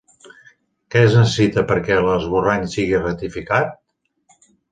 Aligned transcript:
Què 0.93 1.01
es 1.09 1.17
necessita 1.17 1.63
perquè 1.73 1.99
l'esborrany 2.07 2.65
sigui 2.77 3.03
ratificat? 3.05 3.77